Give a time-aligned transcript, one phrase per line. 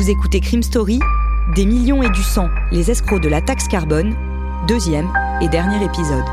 [0.00, 0.98] Vous écoutez Crime Story,
[1.54, 4.16] Des millions et du sang, les escrocs de la taxe carbone,
[4.66, 6.24] deuxième et dernier épisode.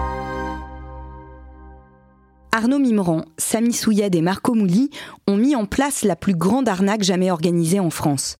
[2.54, 4.90] Arnaud Mimran, Samy Souyed et Marco Mouli
[5.28, 8.38] ont mis en place la plus grande arnaque jamais organisée en France.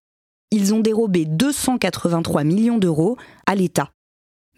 [0.50, 3.90] Ils ont dérobé 283 millions d'euros à l'État.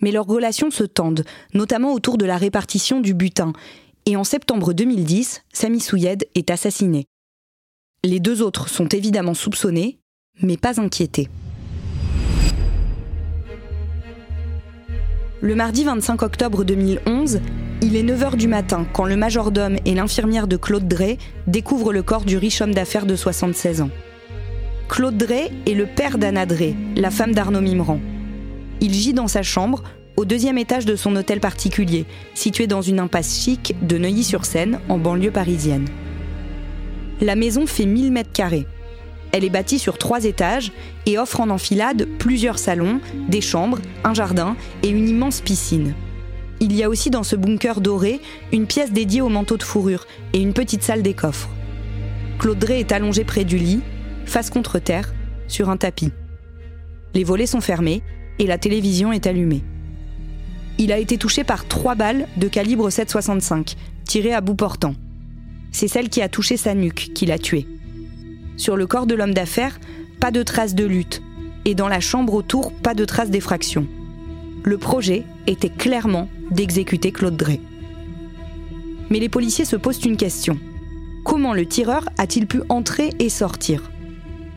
[0.01, 3.55] Mais leurs relations se tendent, notamment autour de la répartition du butin.
[4.07, 7.07] Et en septembre 2010, Samy Souyed est assassiné.
[8.05, 10.00] Les deux autres sont évidemment soupçonnés,
[10.43, 11.29] mais pas inquiétés.
[15.43, 17.41] Le mardi 25 octobre 2011,
[17.81, 22.03] il est 9h du matin quand le majordome et l'infirmière de Claude Drey découvrent le
[22.03, 23.91] corps du riche homme d'affaires de 76 ans.
[24.91, 28.01] Claude Drey est le père d'Anna Drey, la femme d'Arnaud Mimran.
[28.83, 29.83] Il gît dans sa chambre,
[30.17, 34.99] au deuxième étage de son hôtel particulier, situé dans une impasse chic de Neuilly-sur-Seine, en
[34.99, 35.87] banlieue parisienne.
[37.23, 38.67] La maison fait 1000 mètres carrés.
[39.33, 40.73] Elle est bâtie sur trois étages
[41.07, 45.95] et offre en enfilade plusieurs salons, des chambres, un jardin et une immense piscine.
[46.61, 48.21] Il y a aussi dans ce bunker doré
[48.53, 51.49] une pièce dédiée au manteau de fourrure et une petite salle des coffres.
[52.39, 53.81] Claude Drey est allongé près du lit,
[54.27, 55.15] face contre terre,
[55.47, 56.13] sur un tapis.
[57.15, 58.03] Les volets sont fermés
[58.39, 59.63] et la télévision est allumée.
[60.79, 64.95] Il a été touché par trois balles de calibre 7,65, tirées à bout portant.
[65.73, 67.67] C'est celle qui a touché sa nuque qui l'a tué.
[68.61, 69.81] Sur le corps de l'homme d'affaires,
[70.21, 71.23] pas de traces de lutte.
[71.65, 73.87] Et dans la chambre autour, pas de traces d'effraction.
[74.65, 77.59] Le projet était clairement d'exécuter Claude Drey.
[79.09, 80.59] Mais les policiers se posent une question.
[81.25, 83.91] Comment le tireur a-t-il pu entrer et sortir?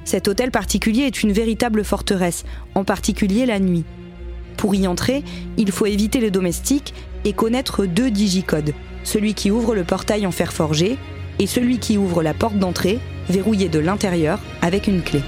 [0.03, 2.43] Cet hôtel particulier est une véritable forteresse,
[2.75, 3.85] en particulier la nuit.
[4.57, 5.23] Pour y entrer,
[5.55, 6.93] il faut éviter les domestiques
[7.23, 8.73] et connaître deux digicodes,
[9.05, 10.97] celui qui ouvre le portail en fer forgé
[11.39, 12.99] et celui qui ouvre la porte d'entrée
[13.29, 15.21] verrouillé de l'intérieur avec une clé.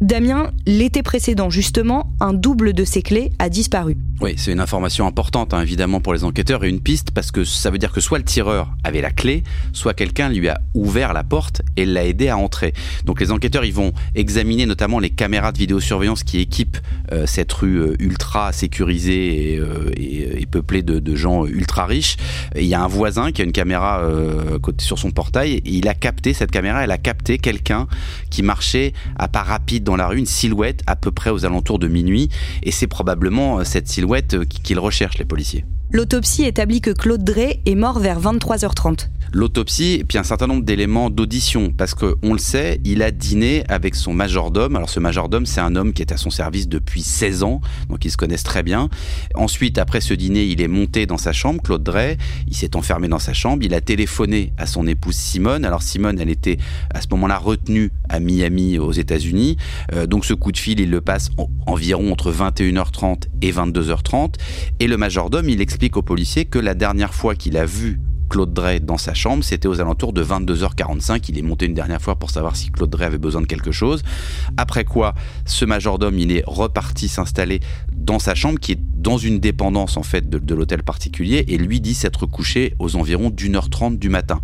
[0.00, 3.96] Damien, l'été précédent justement, un double de ces clés a disparu.
[4.20, 7.42] Oui, c'est une information importante hein, évidemment pour les enquêteurs et une piste parce que
[7.42, 9.42] ça veut dire que soit le tireur avait la clé,
[9.72, 12.74] soit quelqu'un lui a ouvert la porte et l'a aidé à entrer.
[13.04, 16.78] Donc les enquêteurs ils vont examiner notamment les caméras de vidéosurveillance qui équipent
[17.10, 22.16] euh, cette rue euh, ultra sécurisée et, euh, et, peuplée de, de, gens ultra riches.
[22.54, 24.00] Il y a un voisin qui a une caméra
[24.78, 27.88] sur son portail et il a capté cette caméra, elle a capté quelqu'un
[28.30, 31.78] qui marchait à pas rapide dans la rue, une silhouette à peu près aux alentours
[31.78, 32.28] de minuit,
[32.62, 34.03] et c'est probablement cette silhouette
[34.34, 35.64] euh, qu'ils recherchent les policiers.
[35.90, 40.64] L'autopsie établit que Claude Drey est mort vers 23h30 l'autopsie et puis un certain nombre
[40.64, 44.76] d'éléments d'audition parce que on le sait, il a dîné avec son majordome.
[44.76, 48.04] Alors ce majordome, c'est un homme qui est à son service depuis 16 ans, donc
[48.04, 48.88] ils se connaissent très bien.
[49.34, 53.08] Ensuite, après ce dîner, il est monté dans sa chambre, Claude Drey, il s'est enfermé
[53.08, 55.64] dans sa chambre, il a téléphoné à son épouse Simone.
[55.64, 56.58] Alors Simone, elle était
[56.94, 59.56] à ce moment-là retenue à Miami aux États-Unis.
[59.92, 61.30] Euh, donc ce coup de fil, il le passe
[61.66, 64.34] environ entre 21h30 et 22h30
[64.80, 67.98] et le majordome, il explique aux policiers que la dernière fois qu'il a vu
[68.34, 69.44] Claude Drey dans sa chambre.
[69.44, 71.26] C'était aux alentours de 22h45.
[71.28, 73.70] Il est monté une dernière fois pour savoir si Claude Drey avait besoin de quelque
[73.70, 74.02] chose.
[74.56, 75.14] Après quoi,
[75.44, 77.60] ce majordome, il est reparti s'installer
[77.92, 81.56] dans sa chambre, qui est dans une dépendance en fait de, de l'hôtel particulier, et
[81.58, 84.40] lui dit s'être couché aux environs d'une heure trente du matin.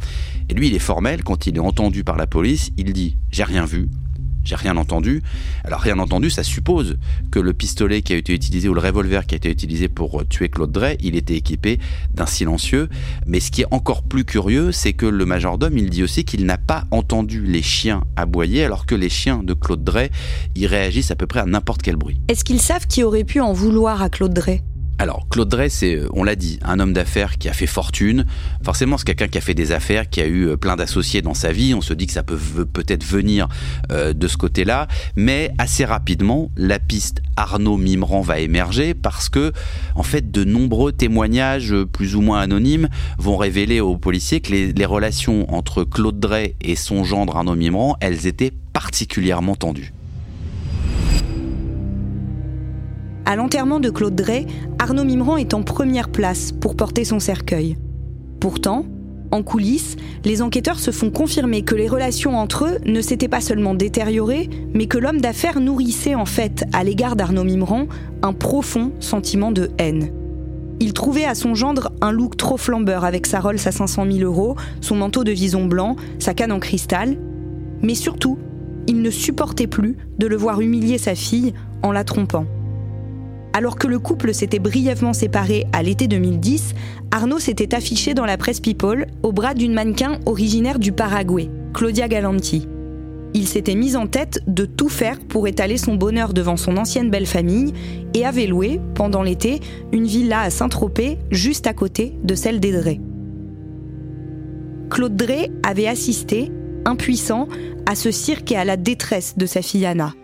[0.49, 1.25] Et lui, il est formel.
[1.25, 3.89] Quand il est entendu par la police, il dit j'ai rien vu,
[4.45, 5.23] j'ai rien entendu.
[5.65, 6.99] Alors rien entendu, ça suppose
[7.31, 10.27] que le pistolet qui a été utilisé ou le revolver qui a été utilisé pour
[10.29, 11.79] tuer Claude Drey, il était équipé
[12.15, 12.89] d'un silencieux.
[13.27, 16.45] Mais ce qui est encore plus curieux, c'est que le majordome, il dit aussi qu'il
[16.47, 20.11] n'a pas entendu les chiens aboyer, alors que les chiens de Claude Drey,
[20.55, 22.21] ils réagissent à peu près à n'importe quel bruit.
[22.29, 24.63] Est-ce qu'ils savent qui aurait pu en vouloir à Claude Drey?
[25.01, 28.27] Alors, Claude Drey, c'est, euh, on l'a dit, un homme d'affaires qui a fait fortune.
[28.63, 31.33] Forcément, c'est quelqu'un qui a fait des affaires, qui a eu euh, plein d'associés dans
[31.33, 31.73] sa vie.
[31.73, 33.49] On se dit que ça peut peut-être venir
[33.91, 34.89] euh, de ce côté-là.
[35.17, 39.55] Mais assez rapidement, la piste Arnaud Mimran va émerger parce que,
[39.95, 44.85] en fait, de nombreux témoignages plus ou moins anonymes vont révéler aux policiers que les,
[44.85, 49.95] relations entre Claude Drey et son gendre Arnaud Mimran, elles étaient particulièrement tendues.
[53.27, 54.47] À l'enterrement de Claude Drey,
[54.79, 57.77] Arnaud Mimran est en première place pour porter son cercueil.
[58.41, 58.87] Pourtant,
[59.33, 63.41] en coulisses, les enquêteurs se font confirmer que les relations entre eux ne s'étaient pas
[63.41, 67.87] seulement détériorées, mais que l'homme d'affaires nourrissait en fait, à l'égard d'Arnaud Mimran,
[68.23, 70.11] un profond sentiment de haine.
[70.81, 74.19] Il trouvait à son gendre un look trop flambeur avec sa Rolls à 500 000
[74.25, 77.17] euros, son manteau de vison blanc, sa canne en cristal.
[77.83, 78.39] Mais surtout,
[78.89, 81.53] il ne supportait plus de le voir humilier sa fille
[81.83, 82.47] en la trompant.
[83.53, 86.75] Alors que le couple s'était brièvement séparé à l'été 2010,
[87.11, 92.07] Arnaud s'était affiché dans la presse People au bras d'une mannequin originaire du Paraguay, Claudia
[92.07, 92.69] Galanti.
[93.35, 97.11] Il s'était mis en tête de tout faire pour étaler son bonheur devant son ancienne
[97.11, 97.73] belle famille
[98.15, 99.61] et avait loué, pendant l'été,
[99.93, 103.01] une villa à Saint-Tropez, juste à côté de celle d'Edré.
[104.91, 106.51] Claude Drey avait assisté,
[106.85, 107.47] impuissant,
[107.87, 110.15] à ce cirque et à la détresse de sa fille Anna.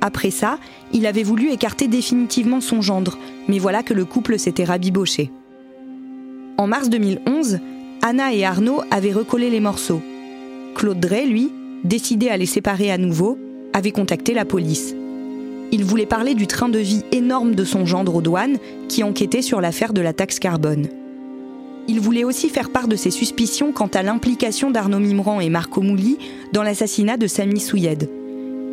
[0.00, 0.58] Après ça,
[0.92, 3.18] il avait voulu écarter définitivement son gendre,
[3.48, 5.30] mais voilà que le couple s'était rabiboché.
[6.56, 7.58] En mars 2011,
[8.02, 10.02] Anna et Arnaud avaient recollé les morceaux.
[10.74, 11.52] Claude Drey, lui,
[11.84, 13.38] décidé à les séparer à nouveau,
[13.72, 14.94] avait contacté la police.
[15.70, 18.58] Il voulait parler du train de vie énorme de son gendre aux douanes
[18.88, 20.88] qui enquêtait sur l'affaire de la taxe carbone.
[21.88, 25.80] Il voulait aussi faire part de ses suspicions quant à l'implication d'Arnaud Mimran et Marco
[25.80, 26.18] Mouli
[26.52, 28.08] dans l'assassinat de Samy Souyed.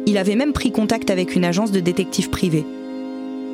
[0.06, 2.66] Il avait même pris contact avec une agence de détectives privés.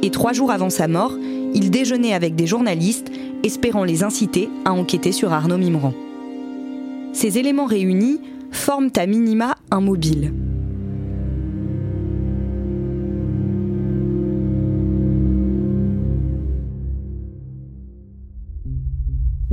[0.04, 1.18] Et trois jours avant sa mort,
[1.54, 3.12] il déjeunait avec des journalistes,
[3.44, 5.94] espérant les inciter à enquêter sur Arnaud Mimran.
[7.14, 8.20] Ces éléments réunis
[8.52, 10.34] forment à minima un mobile.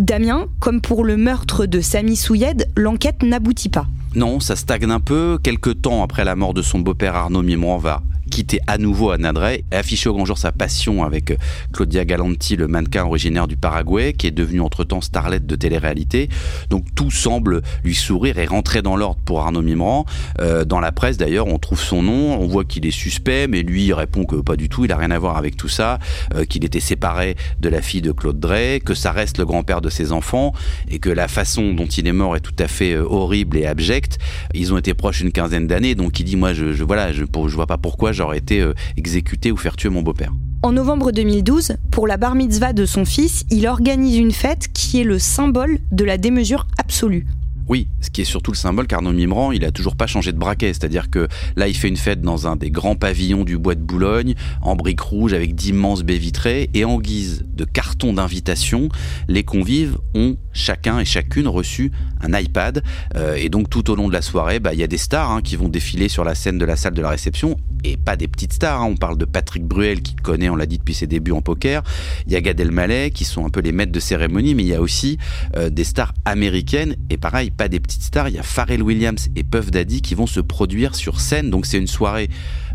[0.09, 3.85] Damien, comme pour le meurtre de Samy Souyed, l'enquête n'aboutit pas.
[4.15, 5.39] Non, ça stagne un peu.
[5.43, 8.01] Quelques temps après la mort de son beau-père Arnaud Mimran va
[8.38, 11.37] quitter à nouveau Anna Drey et afficher au grand jour sa passion avec euh,
[11.73, 16.29] Claudia Galanti, le mannequin originaire du Paraguay, qui est devenu entre-temps starlette de télé-réalité.
[16.70, 20.06] Donc tout semble lui sourire et rentrer dans l'ordre pour Arnaud Mimran.
[20.38, 23.62] Euh, dans la presse d'ailleurs, on trouve son nom, on voit qu'il est suspect, mais
[23.62, 25.99] lui répond que pas du tout, il a rien à voir avec tout ça,
[26.37, 29.81] euh, qu'il était séparé de la fille de Claude Drey, que ça reste le grand-père
[29.81, 30.52] de ses enfants
[30.88, 34.19] et que la façon dont il est mort est tout à fait horrible et abjecte.
[34.55, 37.55] Ils ont été proches une quinzaine d'années, donc il dit moi je voilà, je, je
[37.56, 40.33] vois pas pourquoi j'aurais été euh, exécuté ou faire tuer mon beau-père.
[40.63, 45.01] En novembre 2012, pour la bar mitzvah de son fils, il organise une fête qui
[45.01, 47.27] est le symbole de la démesure absolue.
[47.69, 50.38] Oui, ce qui est surtout le symbole, qu'Arnaud Mimran, il a toujours pas changé de
[50.38, 50.69] braquet.
[50.69, 53.81] C'est-à-dire que là, il fait une fête dans un des grands pavillons du bois de
[53.81, 56.70] Boulogne, en briques rouges, avec d'immenses baies vitrées.
[56.73, 58.88] Et en guise de carton d'invitation,
[59.29, 61.93] les convives ont chacun et chacune reçu
[62.23, 62.82] un iPad.
[63.17, 65.31] Euh, et donc, tout au long de la soirée, bah, il y a des stars
[65.31, 67.56] hein, qui vont défiler sur la scène de la salle de la réception.
[67.85, 68.81] Et pas des petites stars.
[68.81, 68.88] Hein.
[68.91, 71.82] On parle de Patrick Bruel, qui connaît, on l'a dit depuis ses débuts en poker.
[72.26, 74.55] Il y a Gad Elmaleh, qui sont un peu les maîtres de cérémonie.
[74.55, 75.19] Mais il y a aussi
[75.56, 76.97] euh, des stars américaines.
[77.11, 80.15] Et pareil, pas des petites stars, il y a Pharrell Williams et Puff Daddy qui
[80.15, 81.51] vont se produire sur scène.
[81.51, 82.31] Donc c'est une soirée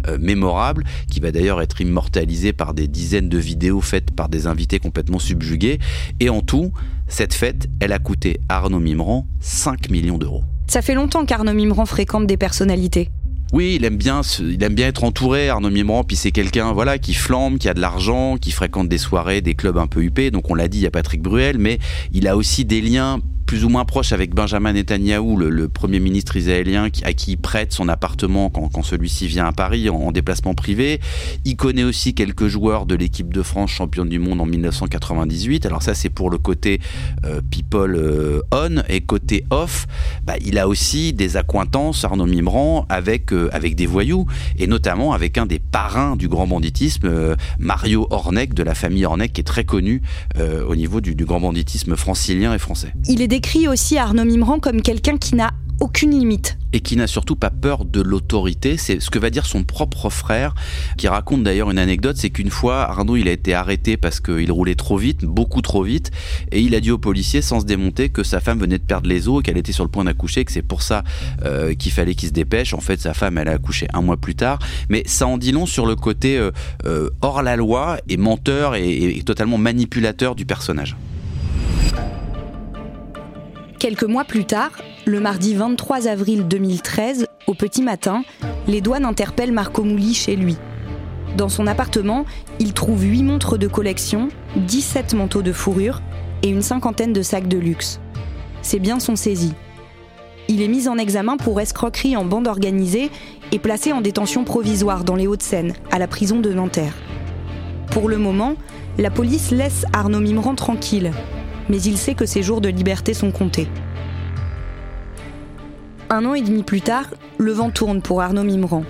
[0.07, 4.45] euh, mémorable qui va d'ailleurs être immortalisée par des dizaines de vidéos faites par des
[4.45, 5.79] invités complètement subjugués.
[6.19, 6.73] Et en tout,
[7.07, 10.43] cette fête, elle a coûté à Arnaud Mimran 5 millions d'euros.
[10.67, 13.09] Ça fait longtemps qu'Arnaud Mimran fréquente des personnalités.
[13.53, 16.03] Oui, il aime bien, il aime bien être entouré, Arnaud Mimran.
[16.03, 19.53] Puis c'est quelqu'un, voilà, qui flambe, qui a de l'argent, qui fréquente des soirées, des
[19.53, 20.31] clubs un peu huppés.
[20.31, 21.79] Donc on l'a dit, il y a Patrick Bruel, mais
[22.11, 26.35] il a aussi des liens plus ou moins proche avec Benjamin Netanyahou, le, premier ministre
[26.35, 30.99] israélien à qui il prête son appartement quand, celui-ci vient à Paris en, déplacement privé.
[31.45, 35.65] Il connaît aussi quelques joueurs de l'équipe de France championne du monde en 1998.
[35.65, 36.79] Alors ça c'est pour le côté
[37.25, 39.87] euh, people euh, on et côté off,
[40.25, 44.25] bah, il a aussi des accointances Arnaud Mimran avec euh, avec des voyous
[44.57, 49.33] et notamment avec un des parrains du grand banditisme, Mario Hornec de la famille Hornec
[49.33, 50.01] qui est très connu
[50.67, 52.93] au niveau du, du grand banditisme francilien et français.
[53.07, 56.57] Il est décrit aussi Arnaud Mimran comme quelqu'un qui n'a aucune limite.
[56.71, 58.77] Et qui n'a surtout pas peur de l'autorité.
[58.77, 60.55] C'est ce que va dire son propre frère,
[60.97, 64.49] qui raconte d'ailleurs une anecdote, c'est qu'une fois, Arnaud, il a été arrêté parce qu'il
[64.49, 66.09] roulait trop vite, beaucoup trop vite,
[66.53, 69.09] et il a dit aux policiers, sans se démonter, que sa femme venait de perdre
[69.09, 71.03] les os, qu'elle était sur le point d'accoucher, que c'est pour ça
[71.43, 72.73] euh, qu'il fallait qu'il se dépêche.
[72.73, 74.59] En fait, sa femme, elle a accouché un mois plus tard.
[74.87, 76.51] Mais ça en dit long sur le côté euh,
[76.85, 80.95] euh, hors la loi et menteur et totalement manipulateur du personnage.
[83.83, 84.71] Quelques mois plus tard,
[85.03, 88.23] le mardi 23 avril 2013, au petit matin,
[88.65, 90.55] les douanes interpellent Marco Mouli chez lui.
[91.35, 92.23] Dans son appartement,
[92.59, 96.01] il trouve 8 montres de collection, 17 manteaux de fourrure
[96.43, 97.99] et une cinquantaine de sacs de luxe.
[98.61, 99.53] Ses biens sont saisis.
[100.47, 103.11] Il est mis en examen pour escroquerie en bande organisée
[103.51, 106.95] et placé en détention provisoire dans les Hauts-de-Seine, à la prison de Nanterre.
[107.91, 108.55] Pour le moment,
[108.97, 111.11] la police laisse Arnaud Mimran tranquille,
[111.69, 113.67] mais il sait que ses jours de liberté sont comptés.
[116.09, 118.83] Un an et demi plus tard, le vent tourne pour Arnaud Mimran.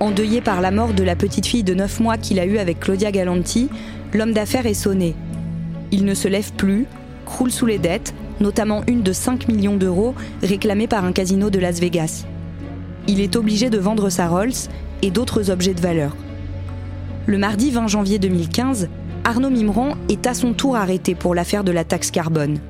[0.00, 2.80] Endeuillé par la mort de la petite fille de 9 mois qu'il a eue avec
[2.80, 3.68] Claudia Galanti,
[4.12, 5.14] l'homme d'affaires est sonné.
[5.92, 6.86] Il ne se lève plus,
[7.24, 11.58] croule sous les dettes, notamment une de 5 millions d'euros réclamée par un casino de
[11.58, 12.24] Las Vegas.
[13.08, 14.68] Il est obligé de vendre sa Rolls
[15.02, 16.16] et d'autres objets de valeur.
[17.26, 18.88] Le mardi 20 janvier 2015,
[19.28, 22.60] Arnaud Mimran est à son tour arrêté pour l'affaire de la taxe carbone.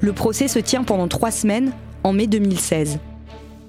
[0.00, 1.72] Le procès se tient pendant trois semaines,
[2.04, 3.00] en mai 2016.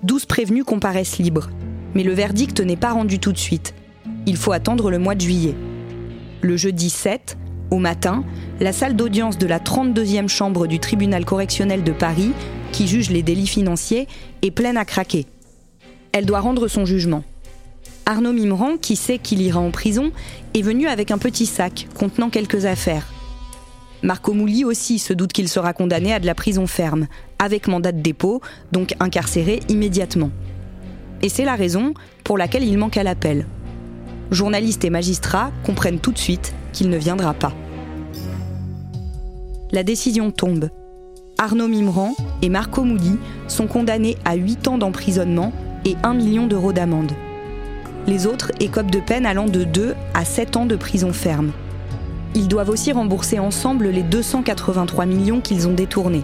[0.04, 1.50] 12 prévenus comparaissent libres,
[1.96, 3.74] mais le verdict n'est pas rendu tout de suite.
[4.28, 5.56] Il faut attendre le mois de juillet.
[6.44, 7.40] Le jeudi 7,
[7.72, 8.24] au matin,
[8.60, 12.34] la salle d'audience de la 32e chambre du tribunal correctionnel de Paris,
[12.72, 14.08] qui juge les délits financiers,
[14.44, 15.26] est pleine à craquer.
[16.12, 17.24] Elle doit rendre son jugement.
[18.08, 20.12] Arnaud Mimran, qui sait qu'il ira en prison,
[20.54, 23.12] est venu avec un petit sac contenant quelques affaires.
[24.04, 27.08] Marco Mouli aussi se doute qu'il sera condamné à de la prison ferme,
[27.40, 30.30] avec mandat de dépôt, donc incarcéré immédiatement.
[31.24, 33.48] Et c'est la raison pour laquelle il manque à l'appel.
[34.30, 37.54] Journalistes et magistrats comprennent tout de suite qu'il ne viendra pas.
[39.72, 40.70] La décision tombe.
[41.40, 45.52] Arnaud Mimran et Marco Mouli sont condamnés à 8 ans d'emprisonnement
[45.86, 47.12] et 1 million d'euros d'amende.
[48.08, 51.52] Les autres écopent de peine allant de 2 à 7 ans de prison ferme.
[52.36, 56.24] Ils doivent aussi rembourser ensemble les 283 millions qu'ils ont détournés.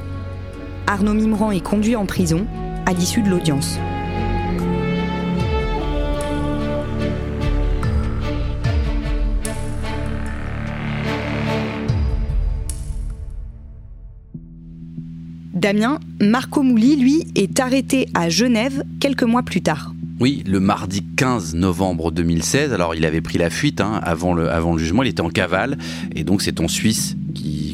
[0.86, 2.46] Arnaud Mimran est conduit en prison
[2.86, 3.80] à l'issue de l'audience.
[15.54, 19.94] Damien, Marco Mouli, lui, est arrêté à Genève quelques mois plus tard.
[20.22, 22.74] Oui, le mardi 15 novembre 2016.
[22.74, 25.02] Alors, il avait pris la fuite hein, avant, le, avant le jugement.
[25.02, 25.80] Il était en cavale.
[26.16, 27.16] Et donc, c'est en Suisse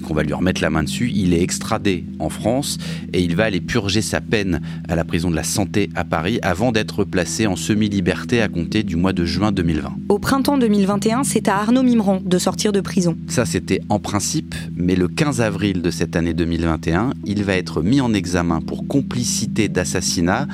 [0.08, 1.12] qu'on va lui remettre la main dessus.
[1.14, 2.78] Il est extradé en France
[3.12, 6.40] et il va aller purger sa peine à la prison de la Santé à Paris
[6.42, 9.94] avant d'être placé en semi-liberté à compter du mois de juin 2020.
[10.08, 13.18] Au printemps 2021, c'est à Arnaud Mimran de sortir de prison.
[13.28, 17.82] Ça, c'était en principe, mais le 15 avril de cette année 2021, il va être
[17.82, 20.48] mis en examen pour complicité d'assassinat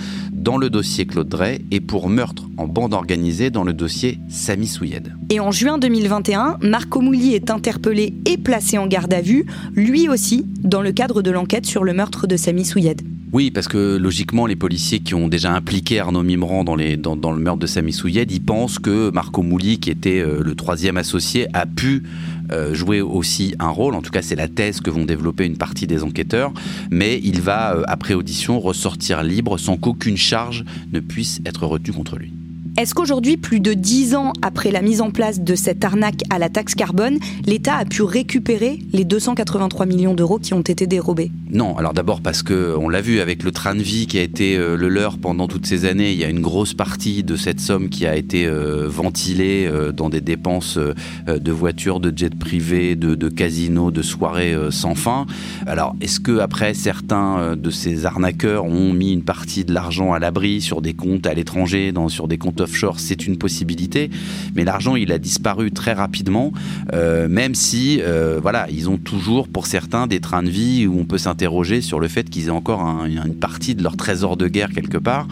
[0.44, 4.68] dans le dossier Claude Drey et pour meurtre en bande organisée dans le dossier Samy
[4.68, 5.14] Souyed.
[5.30, 10.10] Et en juin 2021, Marco Mouli est interpellé et placé en garde à vue, lui
[10.10, 13.02] aussi, dans le cadre de l'enquête sur le meurtre de Samy Souyed.
[13.34, 17.60] Oui, parce que logiquement, les policiers qui ont déjà impliqué Arnaud Mimran dans, le meurtre
[17.60, 21.66] de Samy Souyed, ils pensent que Marco Mouli, qui était euh, le troisième associé, a
[21.66, 22.04] pu
[22.52, 23.96] euh, jouer aussi un rôle.
[23.96, 26.54] En tout cas, c'est la thèse que vont développer une partie des enquêteurs.
[26.92, 31.94] Mais il va, euh, après audition, ressortir libre sans qu'aucune charge ne puisse être retenue
[31.94, 32.34] contre lui.
[32.76, 36.40] Est-ce qu'aujourd'hui, plus de dix ans après la mise en place de cette arnaque à
[36.40, 41.30] la taxe carbone, l'État a pu récupérer les 283 millions d'euros qui ont été dérobés?
[41.52, 44.24] Non, alors d'abord parce que on l'a vu avec le train de vie qui a
[44.24, 47.36] été euh, le leur pendant toutes ces années, il y a une grosse partie de
[47.36, 50.80] cette somme qui a été euh, ventilée euh, dans des dépenses
[51.28, 55.28] de voitures, de jets privés, de, de casinos, de soirées sans fin.
[55.68, 60.18] Alors, est-ce que après certains de ces arnaqueurs ont mis une partie de l'argent à
[60.20, 64.10] l'abri sur des comptes à l'étranger, sur des comptes offshore, c'est une possibilité,
[64.56, 66.52] mais l'argent il a disparu très rapidement,
[66.94, 71.00] euh, même si euh, voilà, ils ont toujours pour certains des trains de vie où
[71.00, 74.48] on peut s'interroger sur le fait qu'ils aient encore une partie de leur trésor de
[74.48, 75.28] guerre quelque part.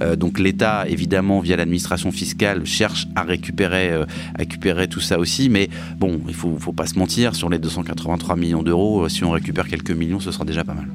[0.00, 4.06] Euh, donc l'État, évidemment, via l'administration fiscale, cherche à récupérer,
[4.88, 9.08] tout ça aussi, mais bon, il faut pas se mentir, sur les 283 millions d'euros,
[9.08, 10.86] si on récupère quelques millions, ce sera déjà pas mal.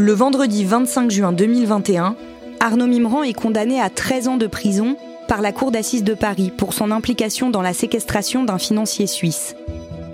[0.00, 2.16] Le vendredi 25 juin 2021,
[2.58, 4.96] Arnaud Mimran est condamné à 13 ans de prison
[5.28, 9.54] par la Cour d'assises de Paris pour son implication dans la séquestration d'un financier suisse.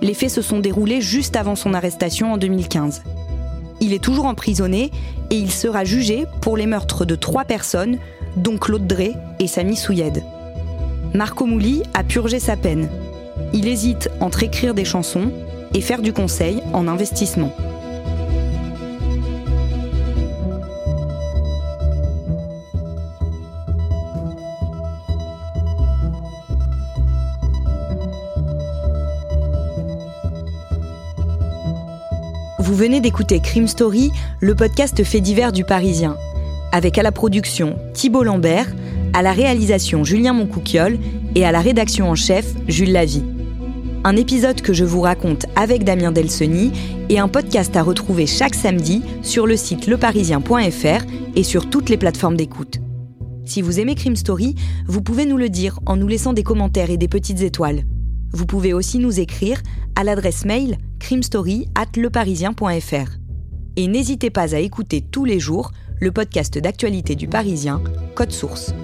[0.03, 3.05] Les faits se sont déroulés juste avant son arrestation en 2015.
[3.81, 4.91] Il est toujours emprisonné
[5.31, 7.99] et il sera jugé pour les meurtres de trois personnes,
[8.37, 10.25] dont Claude Drey et Samy Souyed.
[11.15, 12.89] Marco Mouli a purgé sa peine.
[13.53, 15.31] Il hésite entre écrire des chansons
[15.75, 17.53] et faire du conseil en investissement.
[32.67, 36.17] Vous venez d'écouter Crime Story, le podcast fait divers du Parisien,
[36.73, 38.67] avec à la production Thibault Lambert,
[39.13, 40.99] à la réalisation Julien Moncouquiole
[41.37, 43.23] et à la rédaction en chef Jules Lavie.
[44.03, 46.73] Un épisode que je vous raconte avec Damien Delseny
[47.09, 51.07] et un podcast à retrouver chaque samedi sur le site leparisien.fr
[51.37, 52.81] et sur toutes les plateformes d'écoute.
[53.45, 54.57] Si vous aimez Crime Story,
[54.89, 57.85] vous pouvez nous le dire en nous laissant des commentaires et des petites étoiles.
[58.33, 59.63] Vous pouvez aussi nous écrire
[59.95, 63.19] à l'adresse mail crimestory@leparisien.fr.
[63.77, 67.83] Et n'hésitez pas à écouter tous les jours le podcast d'actualité du Parisien,
[68.15, 68.75] Code Source.